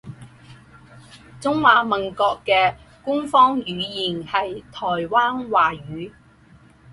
[1.39, 4.29] 中华民国的官方语言是
[4.71, 6.11] 台湾华语。